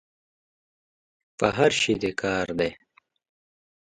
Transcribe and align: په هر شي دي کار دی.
په 1.37 1.47
هر 1.57 1.71
شي 1.81 1.93
دي 2.01 2.11
کار 2.21 2.47
دی. 2.59 2.71